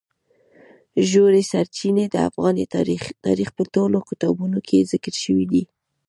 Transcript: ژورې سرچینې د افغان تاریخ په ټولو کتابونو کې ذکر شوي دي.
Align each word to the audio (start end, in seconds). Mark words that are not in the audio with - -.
ژورې 1.09 1.41
سرچینې 1.51 2.05
د 2.09 2.15
افغان 2.29 2.55
تاریخ 3.25 3.49
په 3.57 3.63
ټولو 3.73 3.97
کتابونو 4.09 4.57
کې 4.67 4.87
ذکر 4.91 5.13
شوي 5.23 5.45
دي. 5.53 5.63